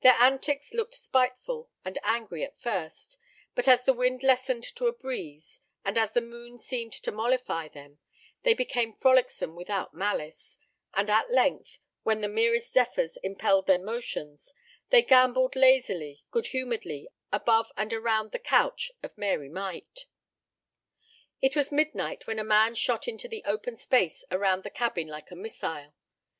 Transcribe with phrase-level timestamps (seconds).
[0.00, 3.16] Their antics looked spiteful and angry at first:
[3.54, 7.68] but as the wind lessened to a breeze, and as the moon seemed to mollify
[7.68, 8.00] them,
[8.42, 10.58] they became frolicsome without malice;
[10.94, 14.52] and at length, when the merest zephyrs impelled their motions,
[14.90, 20.06] they gambolled lazily, good humoredly above and around the couch of Mary Mite.
[21.40, 25.30] It was midnight when a man shot into the open space around the cabin like
[25.30, 25.92] a missile.